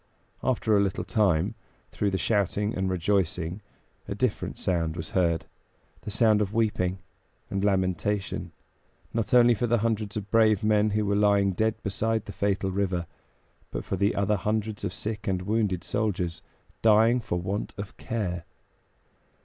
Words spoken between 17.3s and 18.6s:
want of care.